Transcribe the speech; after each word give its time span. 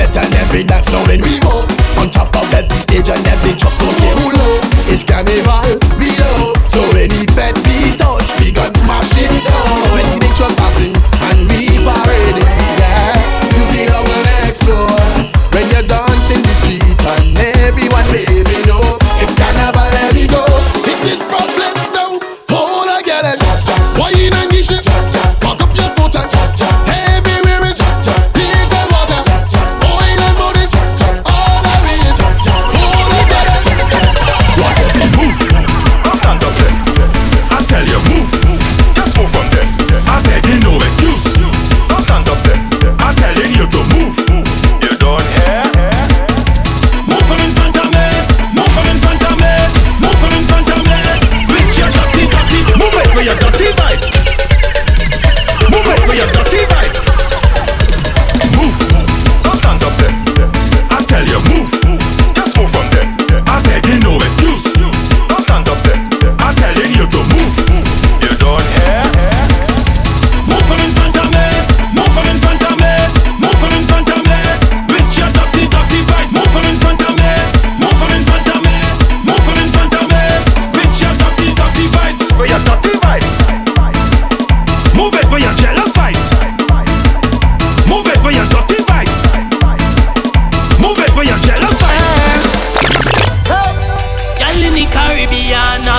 every 0.00 0.20
and 0.20 0.34
every 0.36 0.64
dance 0.64 0.90
now 0.90 1.04
when 1.06 1.20
we 1.20 1.38
go. 1.40 1.64
On 2.00 2.08
top 2.08 2.34
of 2.36 2.48
every 2.54 2.80
stage 2.80 3.08
and 3.08 3.26
every 3.28 3.52
truck 3.56 3.74
Okay, 3.76 4.12
who 4.20 4.32
low? 4.32 4.56
It's 4.88 5.04
carnival, 5.04 5.68
we 6.00 6.16
know. 6.16 6.54
So 6.68 6.80
any 6.96 7.26
fete 7.36 7.60
we 7.68 7.96
touch 7.96 8.28
We 8.40 8.52
gon' 8.52 8.72
mash 8.88 9.12
it 9.20 9.30
down. 9.44 9.76
When 9.92 10.06
the 10.18 10.28
truck 10.36 10.56
passing 10.56 10.99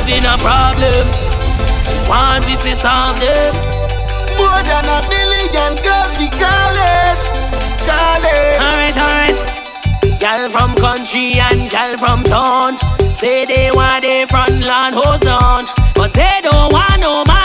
having 0.01 0.25
a 0.25 0.37
problem. 0.37 1.05
Want 2.09 2.45
me 2.45 2.55
to 2.55 2.75
solve 2.75 3.19
them? 3.19 3.53
More 4.37 4.61
than 4.65 4.85
a 4.85 4.99
million 5.09 5.71
girls 5.85 6.11
be 6.17 6.27
calling, 6.41 7.17
calling. 7.85 8.53
Alright, 8.57 8.97
alright. 8.97 9.37
Girl 10.19 10.49
from 10.49 10.75
country 10.75 11.39
and 11.39 11.69
girl 11.69 11.97
from 11.97 12.23
town 12.23 12.77
say 12.97 13.45
they 13.45 13.69
want 13.73 14.01
their 14.01 14.25
front 14.27 14.61
lawn 14.61 14.93
hose 14.93 15.19
down, 15.21 15.65
but 15.95 16.13
they 16.13 16.39
don't 16.41 16.71
want 16.73 16.99
no 16.99 17.23
man 17.25 17.40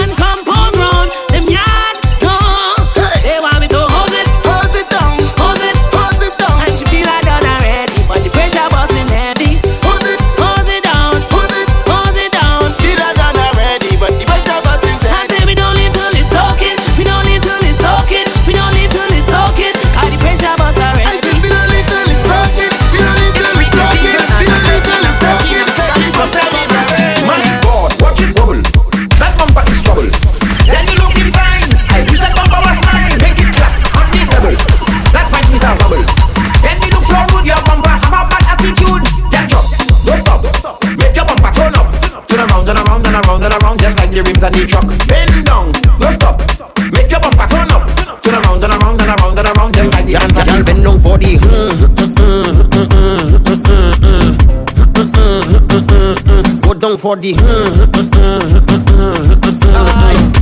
Go 56.97 57.03
down 57.03 57.03
for 57.03 57.17
the 57.17 57.29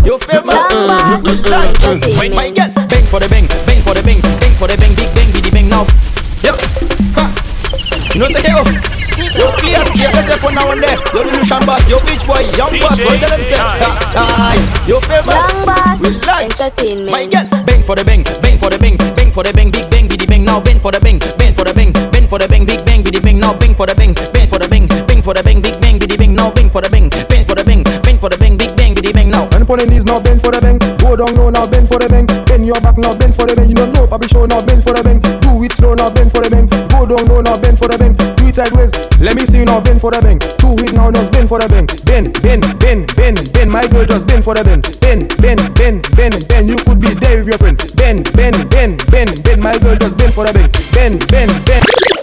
You 0.04 0.19
feel 0.19 0.42
me? 0.44 0.54
Wait, 2.20 2.32
my 2.32 2.50
guess 2.50 2.87
Bang 2.87 3.04
for 3.06 3.19
the 3.19 3.28
bang, 3.28 3.48
bang 3.66 3.82
for 3.82 3.94
the 3.94 4.03
bang 4.03 4.20
Bang 4.38 4.54
for 4.54 4.69
the 4.69 4.76
bang, 4.78 4.94
big 4.94 5.10
bang, 5.14 5.32
biddy 5.32 5.50
bang 5.50 5.69
now 5.69 5.82
Yep 6.47 6.54
Ha. 7.19 7.26
You 8.14 8.20
know 8.20 8.28
say 8.31 8.54
oh 8.54 8.62
Yo 9.34 9.50
clear, 9.59 9.82
clear, 9.82 10.10
let's 10.14 10.31
step 10.31 10.47
on 10.47 10.54
now 10.54 10.70
and 10.70 10.82
there 10.82 10.94
Yo 11.10 11.26
Lucian 11.26 11.66
Bass, 11.66 11.82
yo 11.91 11.98
Beach 12.06 12.22
Boy, 12.22 12.47
Young 12.54 12.70
Bass 12.78 13.03
What 13.03 13.19
tell 13.19 13.34
them 13.34 13.43
say 13.43 13.59
Aye, 13.59 14.62
you 14.87 15.00
feel 15.03 15.26
me? 15.26 15.34
Young 15.34 15.66
Boss 15.66 15.98
Entertainment. 16.38 17.10
my 17.10 17.26
guess, 17.26 17.50
bang 17.62 17.82
for 17.82 17.97
the 17.97 18.04
bang, 18.04 18.22
bang 18.43 18.59
for 18.59 18.70
the 18.70 18.78
bang, 18.78 18.97
bang 19.16 19.32
for 19.32 19.43
the 19.43 19.53
bang, 19.53 19.70
big 19.70 19.91
bang, 19.91 20.06
biddy 20.06 20.26
bang. 20.26 20.44
Now 20.44 20.60
bang 20.60 20.78
for 20.78 20.93
the 20.93 21.00
bang, 21.00 21.19
bang 21.19 21.54
for 21.54 21.64
the 21.64 21.72
bang, 21.75 21.93
bang 22.12 22.28
for 22.28 22.38
the 22.38 22.47
bang, 22.47 22.64
big 22.64 22.84
bang, 22.84 23.03
biddy 23.03 23.20
bang. 23.20 23.41
Now 23.41 23.56
bang 23.59 23.75
for 23.75 23.87
the 23.87 23.94
bang, 23.94 24.14
bang 24.32 24.47
for 24.48 24.59
the 24.59 24.69
bang, 24.69 24.87
bang 24.87 25.22
for 25.22 25.34
the 25.34 25.43
bang, 25.43 25.62
big 25.62 25.72
bang. 25.72 25.73
Now 26.44 26.53
bang 26.53 26.69
for 26.69 26.82
the 26.82 26.91
bang, 26.93 27.09
bang 27.09 27.47
for 27.49 27.56
the 27.56 27.65
bang, 27.65 27.81
bang 28.05 28.19
for 28.21 28.28
the 28.28 28.37
bang, 28.37 28.60
big 28.60 28.77
bang, 28.77 28.93
biddy 28.93 29.16
bang. 29.16 29.31
Now. 29.31 29.49
For 29.65 29.81
the 29.81 29.88
knees 29.88 30.05
now, 30.05 30.21
bend 30.21 30.44
for 30.44 30.53
the 30.53 30.60
bang. 30.60 30.77
Go 31.00 31.16
down 31.16 31.32
low 31.41 31.49
now, 31.49 31.65
bend 31.65 31.88
for 31.88 31.97
the 31.97 32.05
bang. 32.05 32.28
Bend 32.44 32.69
your 32.69 32.77
back 32.84 33.00
now, 33.00 33.16
bend 33.16 33.32
for 33.32 33.49
the 33.49 33.56
bang. 33.56 33.72
You 33.72 33.75
don't 33.75 33.97
know, 33.97 34.06
Bobby 34.06 34.29
show 34.29 34.44
now, 34.44 34.61
bend 34.61 34.85
for 34.85 34.93
the 34.93 35.00
bang. 35.00 35.25
Do 35.41 35.64
it 35.64 35.73
slow 35.73 35.96
now, 35.96 36.12
bend 36.12 36.37
for 36.37 36.44
the 36.44 36.52
bang. 36.52 36.69
Go 36.93 37.08
down 37.08 37.25
low 37.32 37.41
now, 37.41 37.56
bend 37.56 37.81
for 37.81 37.88
the 37.88 37.96
bang. 37.96 38.12
Do 38.12 38.44
it 38.44 38.61
sideways. 38.61 38.93
Let 39.25 39.41
me 39.41 39.49
see 39.49 39.64
you 39.64 39.64
now, 39.64 39.81
bend 39.81 40.05
for 40.05 40.12
the 40.12 40.20
bang. 40.20 40.37
Do 40.61 40.76
it 40.85 40.93
now, 40.93 41.08
just 41.08 41.32
bend 41.32 41.49
for 41.49 41.64
the 41.64 41.64
bang. 41.64 41.88
Bend, 42.05 42.37
bend, 42.44 42.69
bend, 42.76 43.08
bend, 43.17 43.40
bend. 43.56 43.70
My 43.73 43.88
girl 43.88 44.05
just 44.05 44.29
bend 44.29 44.44
for 44.44 44.52
the 44.52 44.61
bend. 44.61 44.85
Bend, 45.00 45.32
bend, 45.40 45.64
bend, 45.81 46.05
bend, 46.12 46.37
bend. 46.44 46.69
You 46.69 46.76
could 46.85 47.00
be 47.00 47.08
there 47.25 47.40
with 47.40 47.56
your 47.56 47.56
friend. 47.56 47.81
Bend, 47.97 48.29
bend, 48.37 48.69
bend, 48.69 49.00
bend, 49.08 49.32
bend. 49.40 49.61
My 49.64 49.81
girl 49.81 49.97
just 49.97 50.20
bend 50.20 50.37
for 50.37 50.44
the 50.44 50.52
bang. 50.52 50.69
Bend, 50.93 51.25
bend, 51.32 51.56
bend. 51.64 52.13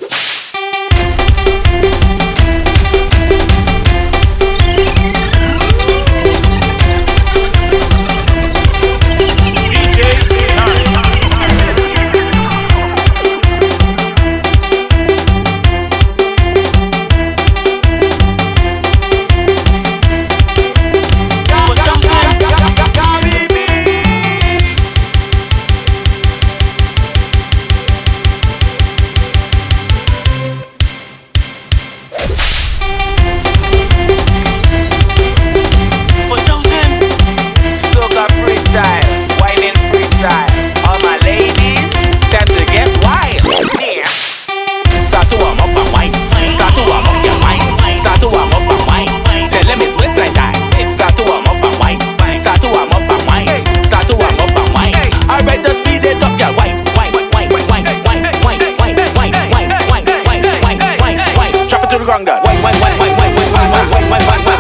to 61.92 61.98
the 61.98 62.06
ground, 62.06 62.26
God. 62.26 62.42
Wine, 62.46 62.64
wine, 62.64 62.74
wine, 62.80 62.98
wine, 63.00 63.18
wine, 63.18 63.36
wine, 63.36 63.52
wine, 63.52 63.72
wine, 63.92 64.10
wine, 64.12 64.28
wine, 64.30 64.46
wine. 64.46 64.51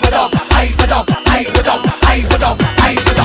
what 0.00 0.12
up, 0.14 0.34
hey, 0.52 0.72
what 0.78 0.92
up, 0.92 1.08
hey, 1.28 1.44
what 1.52 1.68
up, 1.68 1.86
hey, 2.04 2.24
what 2.24 2.42
up, 2.42 2.60
hey, 2.80 2.94
what 2.94 3.10
up. 3.10 3.15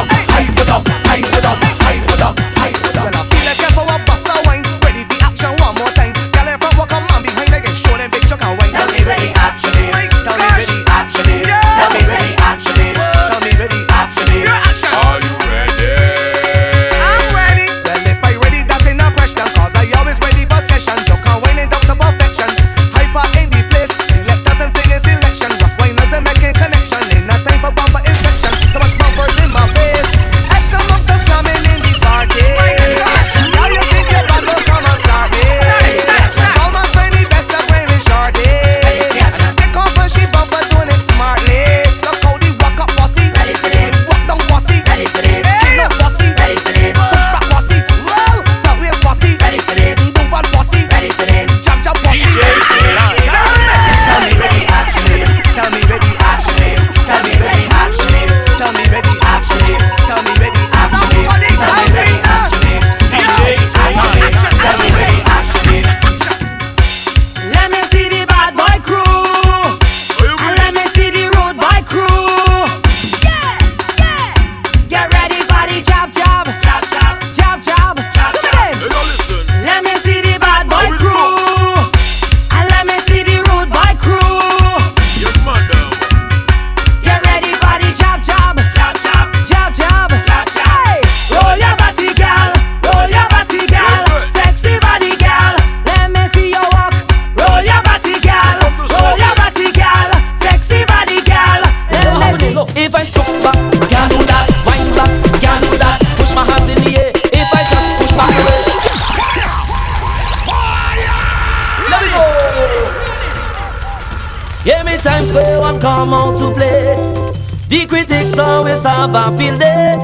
Have 119.01 119.15
a 119.15 119.37
field 119.37 119.59
day. 119.59 119.97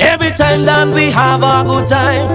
Every 0.00 0.32
time 0.34 0.66
that 0.66 0.90
we 0.92 1.10
have 1.14 1.46
a 1.46 1.62
good 1.62 1.86
time, 1.86 2.26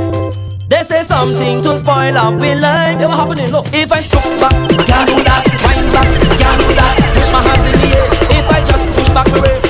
they 0.70 0.84
say 0.84 1.04
something 1.04 1.62
to 1.64 1.76
spoil 1.76 2.16
our 2.16 2.32
with 2.32 2.64
life. 2.64 3.02
Ever 3.02 3.12
happening? 3.12 3.52
Look, 3.52 3.68
if 3.74 3.92
I 3.92 4.00
struck 4.00 4.24
back, 4.40 4.56
can't 4.88 5.10
do 5.12 5.20
that. 5.28 5.44
Wind 5.68 5.92
back, 5.92 6.08
can't 6.40 6.62
do 6.64 6.72
that. 6.80 6.96
Push 7.12 7.32
my 7.36 7.44
hands 7.44 7.66
in 7.68 7.76
the 7.76 7.90
air. 7.92 8.08
If 8.40 8.48
I 8.48 8.60
just 8.64 8.84
push 8.96 9.10
back 9.12 9.28
my 9.36 9.42
way, 9.44 9.61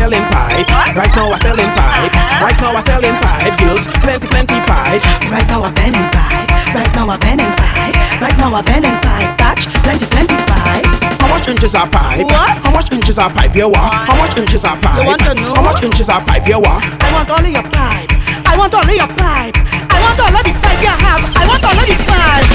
Right 0.00 1.12
now 1.14 1.28
I 1.28 1.36
selling 1.36 1.68
pipe. 1.76 2.08
Uh-huh. 2.08 2.44
Right 2.44 2.58
now 2.60 2.72
I 2.72 2.80
selling 2.80 3.12
pipe. 3.20 3.52
Girls, 3.60 3.84
plenty, 4.00 4.26
plenty 4.32 4.58
pipe. 4.64 5.04
Right 5.28 5.44
now 5.44 5.60
a 5.60 5.70
pen 5.70 5.92
and 5.92 6.08
pipe. 6.08 6.48
Right 6.72 6.88
now 6.96 7.12
a 7.12 7.18
pen 7.20 7.36
and 7.36 7.52
pipe. 7.52 7.94
Right 8.16 8.36
now 8.40 8.56
a 8.56 8.62
pen 8.64 8.84
and 8.84 8.96
pipe. 9.04 9.36
Touch 9.36 9.68
plenty, 9.84 10.08
plenty 10.08 10.36
pipe. 10.48 10.88
How 11.20 11.28
much 11.28 11.48
inches 11.48 11.74
are 11.74 11.84
pipe? 11.88 12.24
What? 12.24 12.64
How 12.64 12.72
much 12.72 12.92
inches 12.92 13.18
are 13.18 13.28
pipe 13.28 13.54
you 13.54 13.68
want? 13.68 13.92
How 13.92 14.16
much 14.16 14.36
inches 14.36 14.64
are 14.64 14.76
pipe? 14.80 15.04
You 15.04 15.08
want 15.08 15.20
to 15.20 15.34
know? 15.36 15.52
How 15.52 15.62
much 15.68 15.84
inches 15.84 16.08
are 16.08 16.24
pipe 16.24 16.48
you 16.48 16.60
want? 16.60 16.80
I 16.80 17.12
want 17.12 17.28
all 17.28 17.44
of 17.44 17.52
your 17.52 17.62
pipe. 17.68 18.10
I 18.48 18.56
want 18.56 18.72
all 18.72 18.80
of 18.80 18.90
your 18.96 19.08
pipe. 19.20 19.56
I 19.60 20.00
want 20.00 20.16
all 20.16 20.32
of 20.32 20.42
the 20.48 20.52
pipe 20.64 20.80
you 20.80 20.96
have. 20.96 21.20
I 21.28 21.44
want 21.44 21.60
all 21.60 21.76
of 21.76 21.84
the 21.84 21.96
pipe. 22.08 22.48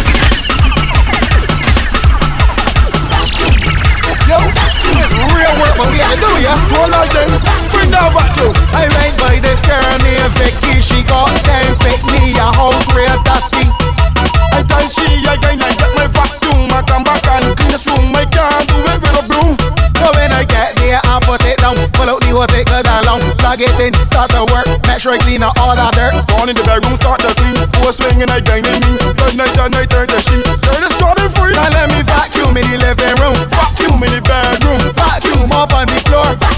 Yo, 4.25 4.41
real 5.33 5.53
work, 5.57 5.75
but 5.77 5.87
we 5.89 5.99
had 5.99 6.15
to 6.15 6.21
do 6.21 6.31
ya. 6.43 6.53
Hold 6.77 6.93
on, 6.93 7.07
then. 7.13 7.29
Bring 7.73 7.89
that 7.91 8.09
back 8.13 8.29
to. 8.41 8.51
I 8.75 8.85
went 8.91 9.15
by 9.17 9.35
this 9.41 9.59
girl 9.65 9.95
named 10.03 10.33
Vicky. 10.37 10.81
She 10.81 11.01
got 11.07 11.31
ten 11.45 11.73
pick 11.81 12.01
me 12.11 12.35
a 12.37 12.47
house 12.53 12.85
real 12.93 13.17
dusty. 13.25 13.65
I 14.53 14.63
tell 14.63 14.85
she 14.87 15.05
again, 15.25 15.59
I 15.59 15.71
get 15.75 15.91
my 15.97 16.07
vacuum. 16.11 16.69
I 16.71 16.81
come 16.85 17.03
back 17.03 17.25
and 17.27 17.55
clean 17.57 17.71
this 17.71 17.85
room. 17.89 18.13
I 18.13 18.23
can't 18.29 18.65
do 18.69 18.77
it 18.79 18.99
with 19.01 19.19
a 19.19 19.23
broom. 19.27 19.51
So 19.99 20.07
when 20.15 20.31
I 20.31 20.43
get 20.45 20.75
there, 20.77 21.01
I 21.01 21.19
put 21.23 21.41
it 21.43 21.57
down. 21.59 21.75
Pull 21.97 22.07
out 22.07 22.21
the 22.21 22.31
hose, 22.31 22.53
it 22.53 22.67
goes 22.69 22.85
along. 22.85 23.23
Plug 23.41 23.59
it 23.59 23.73
in, 23.81 23.91
start 24.05 24.29
to 24.37 24.45
work. 24.53 24.67
Make 24.87 25.01
sure 25.01 25.13
I 25.15 25.19
clean 25.23 25.43
out 25.43 25.57
all 25.59 25.75
that 25.75 25.95
dirt. 25.97 26.13
Gone 26.29 26.49
in 26.49 26.55
the 26.55 26.63
bedroom, 26.63 26.95
start 26.95 27.19
to 27.25 27.33
clean. 27.33 27.57
Post 27.81 27.99
swinging, 27.99 28.29
I 28.29 28.39
gang 28.39 28.63
in 28.63 28.79
me. 28.85 28.95
Good 29.17 29.35
night, 29.35 29.57
and 29.57 29.75
I 29.75 29.83
turn 29.89 30.07
the 30.07 30.21
sheet. 30.21 30.45
Turn 30.61 30.81
the 30.83 30.89
free. 30.99 31.14
Now 31.53 31.69
let 31.69 31.91
me 31.93 32.01
vacuum 32.01 32.57
in 32.57 32.65
the 32.71 32.77
living 32.81 33.15
room. 33.21 33.37
Vacuum 33.51 34.03
in 34.03 34.11
the 34.11 34.21
bedroom. 34.23 34.81
Vacuum 34.95 35.51
up 35.51 35.73
on 35.73 35.85
the 35.87 35.99
floor. 36.09 36.54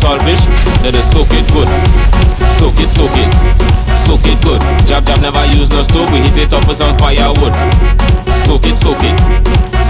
Cooking 0.00 0.40
let 0.80 0.96
us 0.96 1.12
soak 1.12 1.28
it 1.36 1.44
good. 1.52 1.68
Soak 2.56 2.80
it, 2.80 2.88
soak 2.88 3.12
it, 3.20 3.28
soak 3.92 4.24
it 4.24 4.40
good. 4.40 4.60
Jab 4.88 5.04
jab 5.04 5.20
never 5.20 5.44
use 5.52 5.68
no 5.68 5.82
stove, 5.82 6.08
we 6.08 6.24
hit 6.24 6.48
it 6.48 6.52
up 6.56 6.64
with 6.64 6.78
some 6.80 6.96
firewood. 6.96 7.52
Soak 8.32 8.64
it, 8.64 8.80
soak 8.80 8.96
it, 9.04 9.12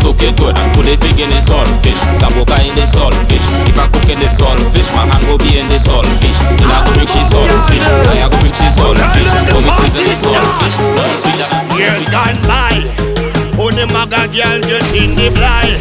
soak 0.02 0.18
it 0.26 0.34
good. 0.34 0.58
And 0.58 0.74
put 0.74 0.90
it 0.90 0.98
big 0.98 1.14
in 1.14 1.30
the 1.30 1.38
saltfish, 1.38 1.94
zaboca 2.18 2.58
in 2.66 2.74
the 2.74 2.82
saltfish. 2.90 3.46
If 3.70 3.78
I 3.78 3.86
cook 3.86 4.10
in 4.10 4.18
the 4.18 4.26
saltfish, 4.26 4.90
my 4.98 5.06
hand 5.06 5.22
will 5.30 5.38
be 5.38 5.62
in 5.62 5.70
the 5.70 5.78
saltfish. 5.78 6.38
Then 6.58 6.66
I 6.66 6.82
go 6.82 6.90
bring 6.98 7.06
she 7.06 7.22
saltfish, 7.22 7.86
I 7.86 8.26
go 8.26 8.36
bring 8.42 8.54
she 8.58 8.66
saltfish. 8.66 9.30
Go 9.46 9.62
me 9.62 9.70
season 9.78 10.04
the 10.10 10.14
saltfish. 10.18 10.74
Sweeter 11.22 11.46
than 11.46 11.78
Years 11.78 12.10
gone 12.10 12.38
by, 12.50 12.82
only 13.62 13.86
maga 13.94 14.26
girl 14.26 14.58
get 14.58 14.82
in 14.90 15.14
the 15.14 15.30
blind. 15.38 15.78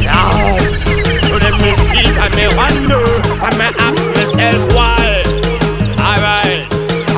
Now, 0.00 0.89
so 1.30 1.36
let 1.38 1.54
me 1.62 1.72
see 1.86 2.06
and 2.18 2.34
me 2.34 2.46
wonder 2.58 3.06
and 3.46 3.54
me 3.54 3.68
ask 3.78 4.02
myself 4.18 4.62
why. 4.74 5.22
Alright, 6.02 6.66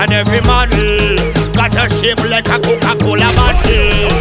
and 0.00 0.12
every 0.12 0.42
model 0.42 1.16
got 1.56 1.74
a 1.74 1.88
shape 1.88 2.20
like 2.28 2.48
a 2.48 2.60
Coca-Cola 2.60 3.32
bottle. 3.32 4.12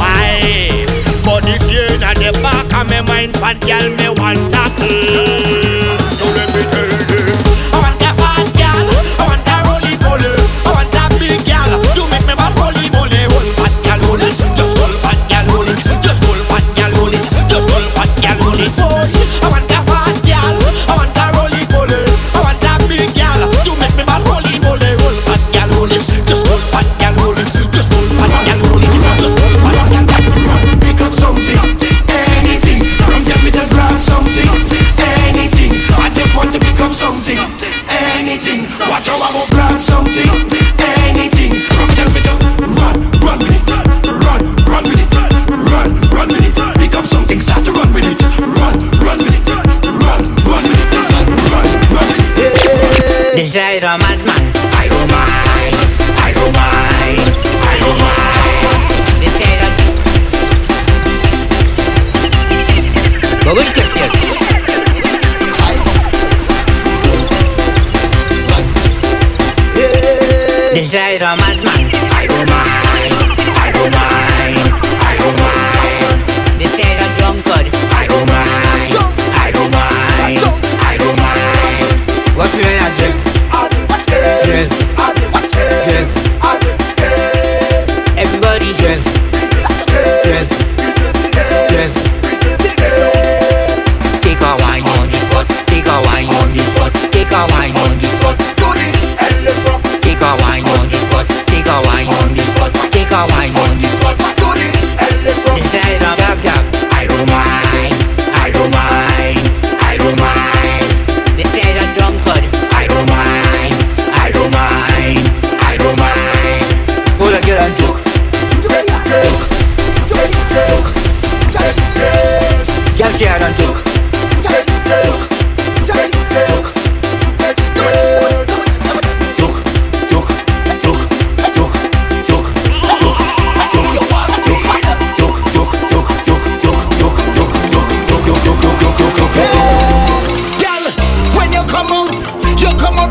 Why? 0.00 0.86
But 1.24 1.44
this 1.44 1.68
year 1.68 1.92
in 1.92 2.00
the 2.00 2.32
back 2.42 2.72
of 2.72 2.88
my 2.88 3.02
mind, 3.02 3.36
fat 3.36 3.60
girl 3.60 3.86
me 3.98 4.08
want 4.18 4.50
tackle. 4.50 5.53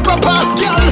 Proper. 0.01 0.55
Girl, 0.55 0.82